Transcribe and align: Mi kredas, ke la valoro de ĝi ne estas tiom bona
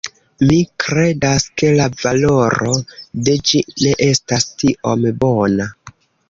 Mi 0.51 0.55
kredas, 0.83 1.43
ke 1.61 1.69
la 1.79 1.85
valoro 2.03 2.71
de 3.29 3.37
ĝi 3.51 3.63
ne 3.83 3.93
estas 4.09 4.49
tiom 4.63 5.07
bona 5.23 5.71